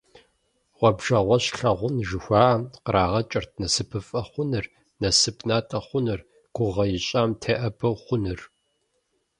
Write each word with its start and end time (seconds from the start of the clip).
«Гъуэбжэгъуэщ 0.77 1.45
лъагъун» 1.57 1.95
жыхуаӏэм 2.07 2.63
кърагъэкӏырт 2.85 3.51
насыпыфӀэ 3.61 4.21
хъуныр, 4.29 4.65
насып 5.01 5.37
натӀэ 5.47 5.79
хъуныр, 5.85 6.19
гугъэ 6.55 6.85
ищӀам 6.97 7.29
теӀэбэу 7.41 7.95
хъуныр. 8.03 8.39